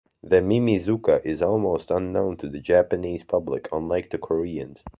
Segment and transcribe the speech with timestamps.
[0.23, 4.83] The Mimizuka is almost unknown to the Japanese public unlike to the Koreans.